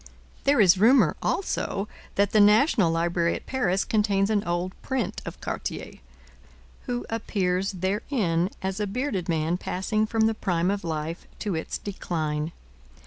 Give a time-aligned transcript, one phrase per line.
[0.45, 5.39] There is rumour, also, that the National Library at Paris contains an old print of
[5.41, 5.99] Cartier,
[6.87, 11.77] who appears therein as a bearded man passing from the prime of life to its
[11.77, 12.51] decline.